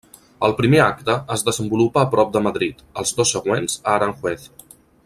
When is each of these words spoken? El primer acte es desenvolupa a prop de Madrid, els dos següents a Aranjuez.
El 0.45 0.53
primer 0.61 0.79
acte 0.85 1.17
es 1.35 1.45
desenvolupa 1.49 2.01
a 2.05 2.07
prop 2.15 2.33
de 2.37 2.43
Madrid, 2.49 2.83
els 3.03 3.15
dos 3.21 3.37
següents 3.39 3.79
a 3.85 3.97
Aranjuez. 3.99 4.53